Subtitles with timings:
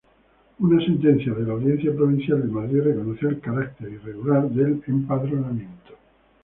[0.57, 5.93] Una sentencia de la audiencia provincial de Madrid reconoció el carácter irregular del empadronamiento.